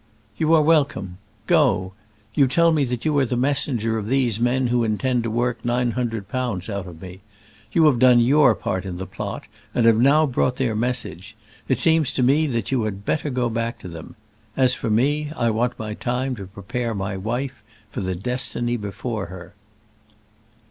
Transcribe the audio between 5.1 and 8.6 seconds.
to work nine hundred pounds out of me. You have done your